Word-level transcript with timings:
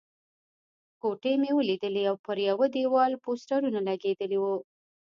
کوټې 1.01 1.33
مې 1.41 1.51
ولیدلې 1.57 2.03
او 2.09 2.15
پر 2.25 2.37
یوه 2.49 2.65
دېوال 2.75 3.11
پوسټرونه 3.23 3.79
لګېدلي 3.87 4.37
وو. 4.39 4.55